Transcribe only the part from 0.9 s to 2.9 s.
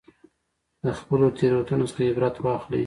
خپلو تېروتنو څخه عبرت واخلئ.